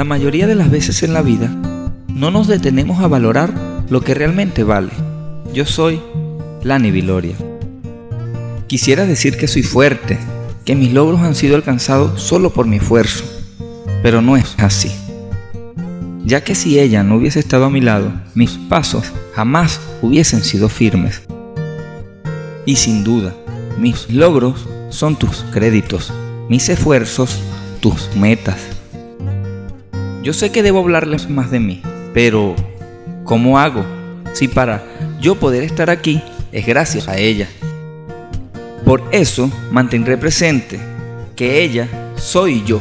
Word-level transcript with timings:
La 0.00 0.04
mayoría 0.04 0.46
de 0.46 0.54
las 0.54 0.70
veces 0.70 1.02
en 1.02 1.12
la 1.12 1.20
vida 1.20 1.48
no 2.08 2.30
nos 2.30 2.46
detenemos 2.46 3.04
a 3.04 3.06
valorar 3.06 3.52
lo 3.90 4.00
que 4.00 4.14
realmente 4.14 4.64
vale. 4.64 4.88
Yo 5.52 5.66
soy 5.66 6.00
Lani 6.62 6.90
Viloria. 6.90 7.36
Quisiera 8.66 9.04
decir 9.04 9.36
que 9.36 9.46
soy 9.46 9.62
fuerte, 9.62 10.18
que 10.64 10.74
mis 10.74 10.94
logros 10.94 11.20
han 11.20 11.34
sido 11.34 11.54
alcanzados 11.54 12.22
solo 12.22 12.48
por 12.48 12.66
mi 12.66 12.76
esfuerzo, 12.76 13.26
pero 14.02 14.22
no 14.22 14.38
es 14.38 14.54
así. 14.56 14.90
Ya 16.24 16.42
que 16.44 16.54
si 16.54 16.78
ella 16.78 17.02
no 17.02 17.16
hubiese 17.16 17.38
estado 17.38 17.66
a 17.66 17.70
mi 17.70 17.82
lado, 17.82 18.10
mis 18.34 18.52
pasos 18.52 19.12
jamás 19.34 19.82
hubiesen 20.00 20.42
sido 20.42 20.70
firmes. 20.70 21.20
Y 22.64 22.76
sin 22.76 23.04
duda, 23.04 23.34
mis 23.78 24.08
logros 24.08 24.66
son 24.88 25.16
tus 25.16 25.44
créditos, 25.52 26.10
mis 26.48 26.70
esfuerzos, 26.70 27.38
tus 27.80 28.16
metas. 28.16 28.79
Yo 30.22 30.34
sé 30.34 30.52
que 30.52 30.62
debo 30.62 30.80
hablarles 30.80 31.30
más 31.30 31.50
de 31.50 31.60
mí, 31.60 31.82
pero 32.12 32.54
¿cómo 33.24 33.58
hago? 33.58 33.84
Si 34.34 34.48
para 34.48 34.84
yo 35.18 35.36
poder 35.36 35.62
estar 35.62 35.88
aquí 35.88 36.22
es 36.52 36.66
gracias 36.66 37.08
a 37.08 37.16
ella. 37.16 37.48
Por 38.84 39.02
eso 39.12 39.50
mantendré 39.70 40.18
presente 40.18 40.78
que 41.36 41.62
ella 41.62 41.88
soy 42.16 42.62
yo. 42.64 42.80